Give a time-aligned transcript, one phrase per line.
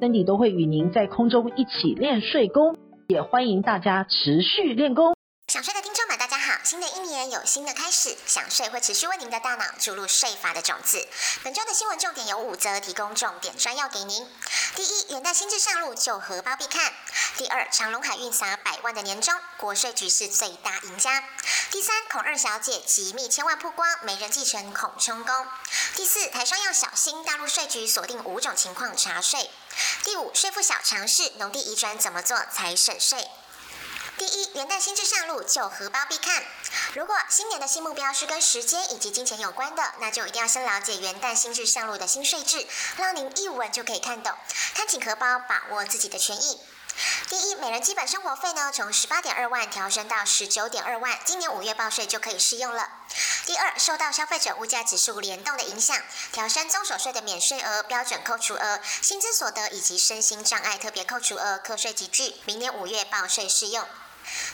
[0.00, 2.76] 身体都会与您在空中一起练睡功，
[3.08, 5.14] 也欢迎大家持续练功。
[5.48, 5.87] 想睡的，
[6.68, 11.08] 新的一年有新的开始，想税会持续为您的大脑注入税法的种子。
[11.42, 14.30] 本周的新闻重点有五则，提供重点专要给您。
[14.76, 16.92] 第一，元旦新制上路，就荷包必看。
[17.38, 21.24] 第二，长隆海运撒百万的年终，国税局是最大赢家。
[21.70, 25.46] 第三，孔二小姐机密千万曝光，没人继承孔充公。
[25.94, 29.50] 第四，台商要小心，大陆税局锁定五种情况查税。
[30.04, 33.26] 第五，税负小常识，农地移转怎么做才省税？
[34.30, 36.44] 第一，元旦新制上路，就荷包必看。
[36.92, 42.66] 如果新年的新目标是跟时间以及金钱有关的，那就一定要先了解元旦新制上路的新税制，
[42.98, 44.34] 让您一闻就可以看懂，
[44.74, 46.60] 看紧荷包，把握自己的权益。
[47.30, 52.86] 第一，每人基本生活费呢，从十八点二万调升到十九点二万，今年五月报税就可以适用了。
[53.46, 55.96] 第二，受到消费者物价指数联动的影响，
[56.32, 63.88] 调升综所税的免税额、标准扣除额、薪资所得以及身心障碍特别扣除额课税级距，明年五月报税适用。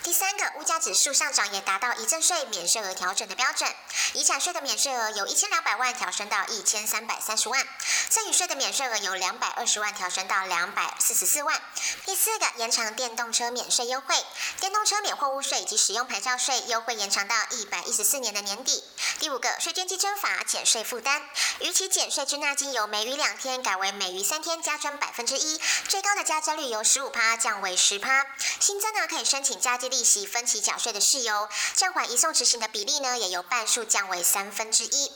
[0.03, 3.75] 第三个，物价指数上涨也达到遗赠税免税额调整的标准，
[4.13, 7.67] 遗产税的免税额由一千两百万调升到一千三百三十万，
[8.11, 11.59] 赠与税的免税额由两百二十万调升到两百四十四万。
[12.05, 14.15] 第四个，延长电动车免税优惠，
[14.61, 18.85] 电动车免货物税以及使用牌照税优惠延长到一百一十四年的年底。
[19.19, 21.23] 第五个，税捐稽征法减税负担，
[21.61, 25.59] 逾期减税滞纳金由每逾两天改为每逾三天加征百分之一，
[25.89, 28.27] 最高的加征率由十五趴降为十趴。
[28.61, 29.55] 新增呢可以申请。
[29.65, 35.11] 加计利息分期缴税的事由，暂缓移送执行的比例呢，也由半数降为三分之一。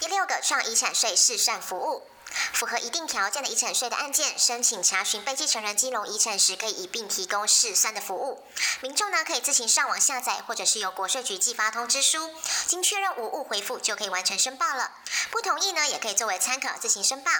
[0.00, 2.02] 第六个，创遗产税试算服务。
[2.60, 8.44] 符合一定条件的遗产税的案件，申请查询被继承人金融遗产时，可以一并提供试算的服务。
[8.82, 12.34] 民众呢可以自行上网下载，或者是由国税局寄发通知书，
[12.66, 14.90] 经确认无误回复就可以完成申报了。
[15.30, 17.30] 不同意呢，也可以作为参考自行申报。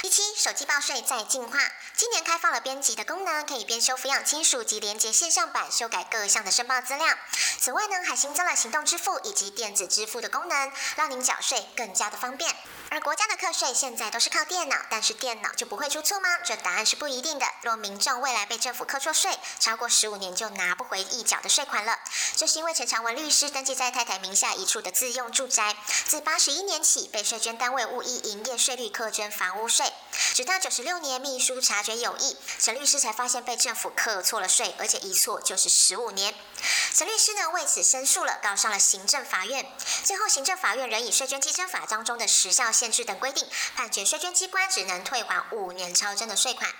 [0.00, 1.58] 第七，手机报税再进化，
[1.96, 7.16] 今年开放了编辑的功能，可以编修抚养亲属及连接线上版，修改各项的申报资料。
[7.58, 12.54] 此外呢，还新增了行动支付以及电子支付的功能，让您缴税更加的方便。
[12.90, 16.38] 而国家的课税现在都是靠电脑，但是电脑就不会出错吗？
[16.42, 17.46] 这答案是不一定的。
[17.60, 21.98] 若民众未来被政府课错税，超过十五年就拿不回已缴的税款了。
[22.34, 29.92] 这是因为陈长文律师登记在太太名下一处的自用住宅，自八十一年起被税捐单位误以营业税率课征房屋税，
[30.34, 36.34] 直到九十六年秘书察觉有异，陈律师才发现被政府课错了税，而且一错就是十五年。
[36.94, 39.70] 陈律师呢为此申诉了，告上了行政法院。
[40.04, 43.44] 最后行政法院仍以税捐稽征法当中的时效限制等规定，
[43.74, 46.72] 判决税捐机关只能退还五年超征的税款。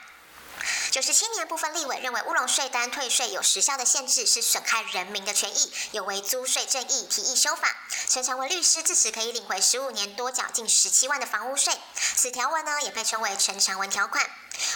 [0.92, 7.76] 九十七年部分立委认为乌龙税单退税有时效的限制，是损害人民的权益，有违租税正义，提议修法。
[8.08, 11.74] 陈长文律师至此可以领回十五年多缴近十七万的房屋税。
[11.94, 14.24] 此条文呢也被称为陈长文条款。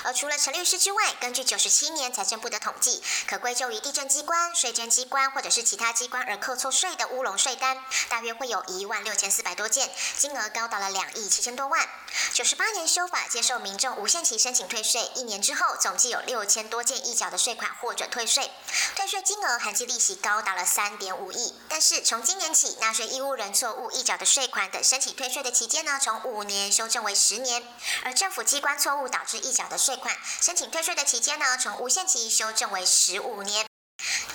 [0.04, 11.88] 而除了陈律师之外，根据九十七年财政部的统计，可归咎于地政机关、税捐机关或者是其他机关而扣错税的乌龙税单，大约会有一万六千四百多件，金额高达了两亿七千多万。
[12.32, 18.50] 九十八年修法，接受民众无限期申请退税，一年之后，总计有六千多件已缴的税款获准退税，
[18.94, 21.54] 退税金额含计利息高达了三点五亿。
[21.68, 27.62] 但是从今年起，纳税义务人错误已缴的税款等申请退税的期间呢，从五年修正为十年，
[28.04, 33.64] 而政府机关错误导致已缴的税款申请退税的期间呢，从无限期修正为十五年。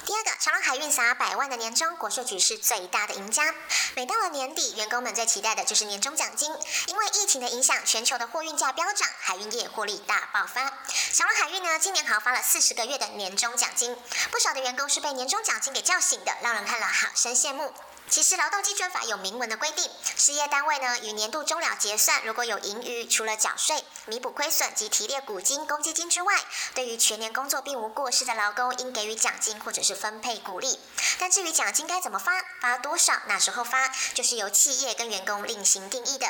[0.04, 3.54] 第二个，长荣海运撒百万的年终，国税局是最大的赢家。
[3.96, 6.52] 每到了年底，员工们最期待的就是年终奖金，
[6.88, 10.74] 因为疫情的影响，全球的货运价飙涨，海运业获利大爆发。
[11.14, 13.96] 长荣海运呢，今年豪发了四十个月的年终奖金，
[14.32, 17.72] 不少的员工是被年终奖金给叫醒的，让人看了好生羡慕。
[18.10, 26.34] 其实劳动基准法有明文的规定，事业单位呢，与年度终了结算，如果有盈余，除了缴税、弥补亏损及提列股金、公积金之外，
[26.74, 30.80] 对于全年工作并无过失的劳工，应给予奖金或者是分配鼓励。
[31.20, 36.28] 但至于奖金该怎么发、发多少、哪时候发，就是由企业跟员工另行定义的。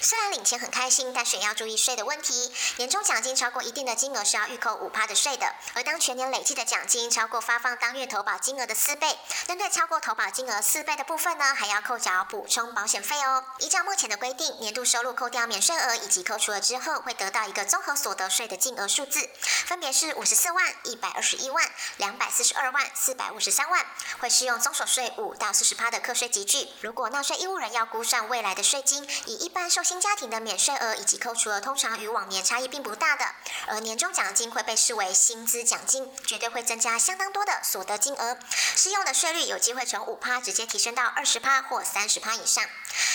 [0.00, 2.52] 虽然领钱很开心，但是也要注意税的问题。
[2.76, 13.44] 年终奖金超过一定的金额是要预扣五趴的税的，而当全年累计的奖金超过发放当月投保金额的四倍，针对超过投保金额四倍的部分呢，还要扣缴补充保险费哦。
[13.58, 19.28] 依照目前的规定，年度收入扣掉免税额以及扣除额之后，会得到一个综合所得税的净额数字，
[19.66, 23.86] 分别是五十四万、一百二十一万、两百四十二万、四百五十三万，
[24.20, 26.68] 会适用综所税五到四十趴的课税级距。
[26.80, 33.26] 如果纳税义务人要估算未来的税金，以一般受薪家庭的免税额以及扣除额，通常与往年差异并不大的。
[33.66, 38.38] 而年终奖金会被视为薪资奖金，绝对会增加相当多的所得金额，
[38.76, 42.64] 适用的税率有机会从五趴直接提升到二十趴或三十趴以上。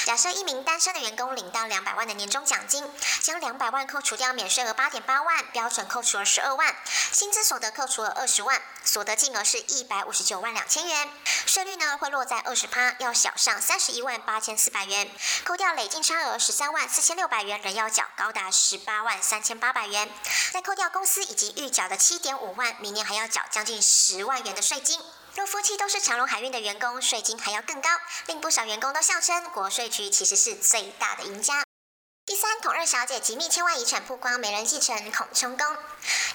[0.05, 2.89] 假设一名单身的员工领到两百万的年终奖金，
[3.21, 6.75] 将两百万扣除掉免税额八点八万，标准扣除额十二万，
[7.11, 11.09] 薪资所得扣除额二十万，所得净额是一百五十九万两千元，
[11.45, 15.11] 税率呢会落在二十趴，要小上三十一万八千四百元，
[15.43, 20.09] 扣掉累进差额十三万四千六百元，仍要缴高达十八万三千八百元，
[20.51, 24.99] 再扣掉公司以及预缴的七点五万，明年还要缴将近十万元的税金。
[25.35, 27.89] 若夫妻都是长隆海运的员工，税金还要更高，
[28.25, 31.66] 令不少员工都笑称国税局其实是最大的赢家。
[32.27, 35.65] 第三，孔二小姐机密千万遗产曝光，没人继承，孔充公。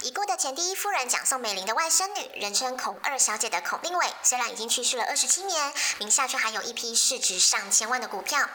[0.00, 8.48] 已故的前第一夫人蒋宋美龄的外甥女，人称孔二小姐的孔令伟，虽然已经去世了二十七年，名下却还有一批市值上千万的股票。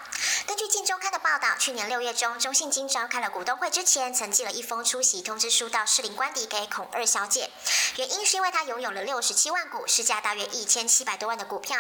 [0.48, 7.52] 根据《镜周刊》的报道，去年六月中，中信金召开了股东会之前，曾寄了一封出席通知书到士林官邸给孔二小姐，
[7.98, 11.78] 原因是因为她拥有了六十七万股，市价大约一千七百多万的股票。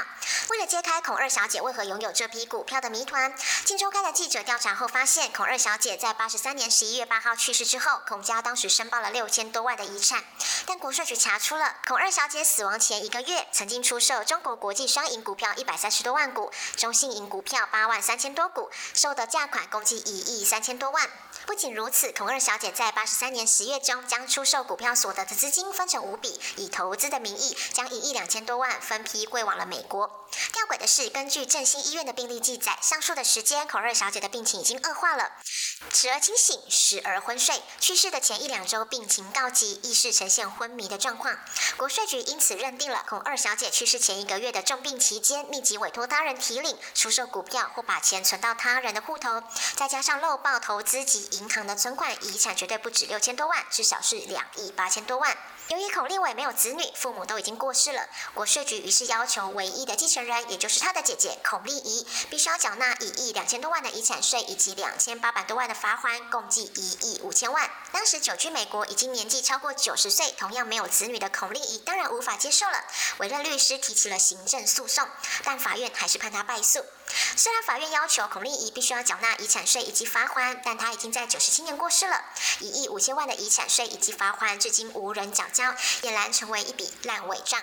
[0.49, 3.33] 为了揭开孔二小姐为何拥有这批股票的谜团，
[3.65, 10.21] 《镜周刊》的记者调查后发现，孔二小姐在八十三年十一月八号去世之后，孔家当时申报了六千多万的遗产，
[10.65, 21.09] 但国税局查出了孔二小姐死亡前一个月曾经出售中国国际商银股票一百三十多万股，中信银股票八万三千多股，收的价款共计一亿三千多万。
[21.45, 30.27] 不仅如此，孔二小姐在八十三年十月中将出售股票所得的资金分成五笔，以投资的名义将一亿两千多万分批汇往了美国。
[30.51, 35.31] 吊诡的是，根据振兴医院的病历记载，上述的时间孔二小姐的病情已经恶化了。
[35.93, 37.61] 时而清醒，时而昏睡。
[37.79, 41.37] 去世的前一两周，病情告急，意识呈现昏迷的状况。
[41.77, 49.43] 国税局因此认定了孔二小姐去世前一个月的重病期间，密集委托他人提领、出售股票或把钱存到他人的户头，
[49.75, 55.37] 再加上漏报投资及银行的存款，遗产绝对不止六千多万，至少是两亿八千多万。
[55.69, 67.69] 由于孔令伟没有子女，父母都已经过世了，国税局于是要求唯一的继承人，也就是他的姐姐孔令仪，必须要缴纳一亿两千多万的遗产税以及两千八百多万的罚锾，共计一亿五千万。
[67.91, 72.85] 当时久居美国，已经年纪超过九十岁，同样没有子女的孔令仪当然无法接受了，
[73.17, 75.05] 委任律师提起了行政诉讼，
[75.43, 76.85] 但法院还是判他败诉。
[77.37, 82.23] 虽然法院要求孔令仪必须要缴纳遗产税以及罚锾，但他已经在九十七年过世了，
[82.59, 85.73] 一亿五千万的遗产税以及罚锾至今无人缴交，
[86.03, 87.59] 俨然成为一笔烂尾账。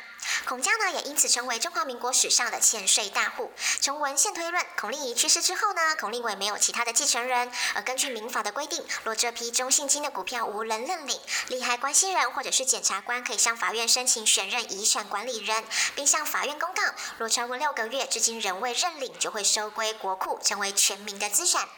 [0.47, 3.53] 孔家呢，也因此成为中华民国史上的欠税大户。
[3.81, 7.53] 从文献推论，孔令仪去世之后呢，孔令伟没有其他的继承人。
[7.75, 15.63] 而根据民法的规定，若这批中信金的股票无人认领，利害关系人或者是检察官可以向法院申请选任遗产管理人，
[15.95, 16.83] 并向法院公告，
[17.19, 21.69] 若超过六个月至今仍未认领，就会收归国库，成为全民的资产。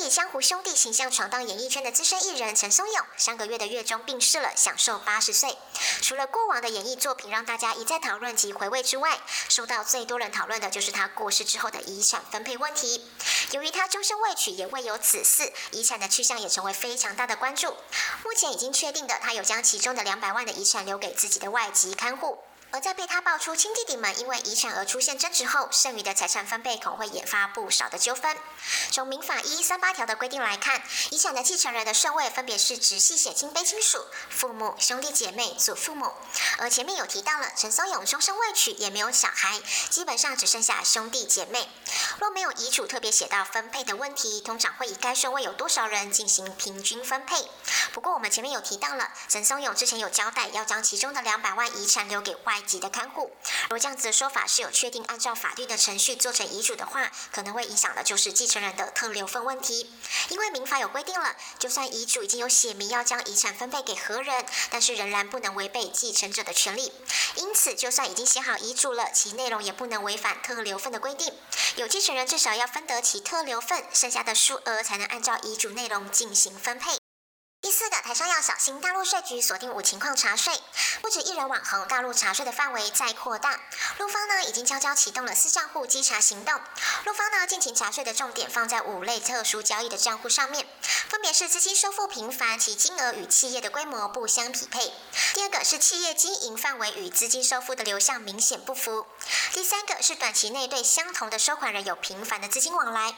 [0.00, 5.56] 以江湖兄弟形象闯荡演艺圈的资深艺人陈松勇，上个月的月中病逝了，享寿八十岁。
[6.02, 13.08] 除了过往的演艺作品让大家一再讨论及回味之外，受到最多人讨论的就是他过世之后的遗产分配问题。
[13.52, 17.68] 由于他终身未娶，也未有子嗣，遗产的去向也成为非常大的关注。
[18.24, 22.38] 目前已经确定的，他有将其中的两百万的遗产留给自己的外籍看护。
[22.74, 28.36] 而在被他爆出亲弟弟们因为遗产而出现争执后，剩余的财产分配恐会引发不少的纠纷。
[28.90, 36.14] 从民法一一三八条的规定来看，遗产的继承人的顺位分别是直系血亲卑亲属、父母、兄弟姐妹、祖父母。
[36.58, 41.70] 而前面有提到了陈松勇终身未娶，也没有小孩，基本上只剩下兄弟姐妹。
[42.18, 47.48] 若没有遗嘱特别写到分配的问题，通常会以该顺位有多少人进行平均分配。
[47.92, 53.30] 不过我们前面有提到了，陈松勇之前有交代要将其中的两百万遗产留给外级的看护，
[53.70, 59.90] 如这样子的说法是有确定按照法律的程序做成遗嘱的话，可能会影响的就是继承人的特留份问题。
[60.30, 66.92] 因为民法有规定了，就算遗嘱已经有写明要将遗产分配给何人，但是仍然不能违背继承者的权利。
[67.36, 71.32] 因此，就算已经写好遗嘱了，其内容也不能违反特留份的规定。
[71.76, 77.03] 有继承人至少要分得其特留份，剩下的数额才能按照遗嘱内容进行分配。
[77.64, 80.52] 第四个，台商要小心，大陆税局锁定五情况查税，
[81.00, 83.58] 不止一人网红，大陆查税的范围在扩大。
[83.96, 86.60] 陆方呢已经悄悄启动了私账户稽查行动。
[87.06, 90.66] 陆方呢近期查税的重点放在五类特殊交易的账户上面，
[91.08, 94.90] 分别是资金收付频繁，其金额与企业的规模不相匹配；
[95.32, 99.06] 第二个是企业经营范围与资金收付的流向明显不符；
[99.52, 103.12] 第三个是短期内对相同的收款人有频繁的资金往来；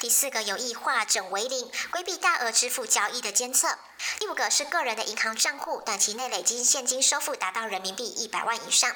[0.00, 3.78] 第四个有意化整为零，规避大额支付交易的监测。
[4.18, 8.94] 第五个是个人的银行账户短期内累计现金收付达到人民币一百万以上。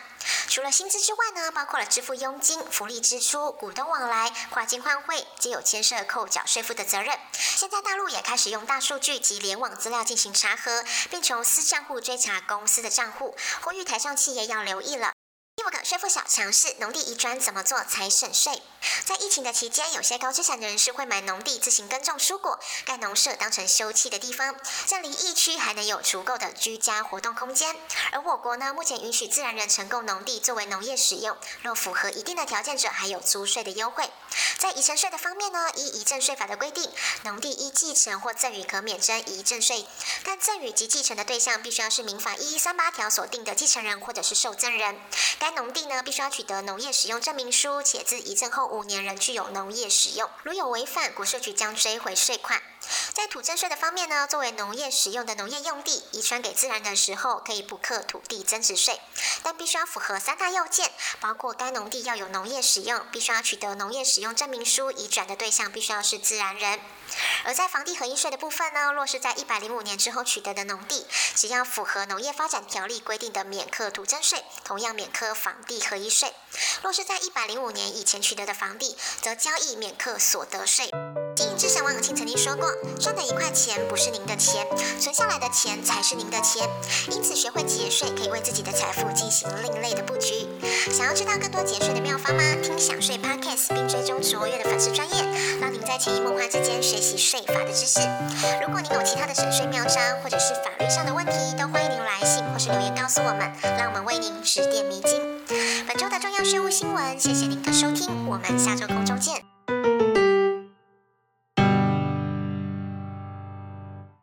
[0.48, 7.18] 除了薪资之外呢，包括了支付佣金、福利支出、股东往来、跨境换汇，皆有牵涉扣缴税负的责任。
[7.32, 15.15] 现在大陆也开始用大数据及联网资料进行查核，并从私账户追查公司的账户，呼吁台商企业要留意了。
[15.66, 18.62] 第五个税负小强势，农地移转怎么做才省税？
[19.04, 24.54] 在疫情的期间，有些高资产的人士会买农地自行耕种蔬果，盖农舍当成休憩的地方，
[24.86, 27.74] 这离疫区还能有足够的居家活动空间。
[28.12, 34.08] 而我国呢，目前允许自然人承购农地作为农业使用，若符合一定的条件者，还有租税的优惠。
[34.58, 36.88] 在遗产税的方面呢，依遗赠税法的规定，
[37.24, 39.84] 农地依继承或赠与可免征遗赠税，
[40.24, 45.00] 但赠与及继承的对象必须要是民法一一三八条所定的继承人或者是受赠人。
[45.38, 50.28] 该农地呢，必须要取得农业使用证明书，且自遗赠后五年仍具有农业使用。
[50.42, 52.62] 如有违反，国税局将追回税款。
[53.14, 59.00] 在土增税的方面呢，作为农业使用的农业用地，遗传给自然人的时候，可以补课土地增值税，
[59.42, 66.78] 但必须要符合三大要件，包括该农地要有农业使用，必须要取得农业使用证明书，移转的对象必须要是自然人。
[67.44, 76.30] 而在房地合一税的部分呢，若是在一百零五年之后取得的农地，只要符合农业发展条例规定的免课土增税，同样免课房地合一税；
[76.82, 80.90] 若是在一百零五年以前取得的房地，则交易免课所得税。
[81.56, 82.68] 经营之神王永庆曾经说过
[83.00, 84.66] ：“赚的一块钱不是您的钱，
[85.00, 86.68] 存下来的钱才是您的钱。
[87.10, 90.46] 因此，学会节税可以为自己的财富进行另类的布局。
[90.92, 92.42] 想要知道更多节税的妙方吗？
[92.62, 95.24] 听享税 Podcast 并追踪卓越的粉丝专业，
[95.58, 98.00] 让您在潜移默化之间学习税法的知识。
[98.60, 105.22] 如果您有其他的省税妙招或者是法律上的问题，都欢迎您来信或是留言告诉我们，让我们为您指点迷津。
[105.88, 109.40] 本周的重要税务新闻，谢谢您的收听，我们下周空中见。”